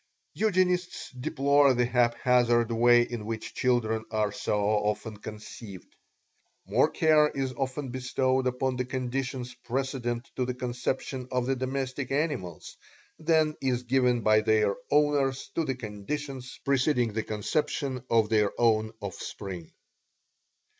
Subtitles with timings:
[0.33, 5.95] Eugenists deplore the haphazard way in which children are so often conceived.
[6.65, 12.09] More care is often bestowed upon the conditions precedent to the conception of the domestic
[12.11, 12.77] animals
[13.19, 18.93] than is given by their owners to the conditions preceding the conception of their own
[19.01, 19.71] offspring.